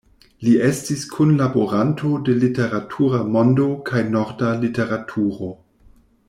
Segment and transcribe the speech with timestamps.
[0.45, 5.53] Li estis kunlaboranto de "Literatura Mondo" kaj "Norda Literaturo.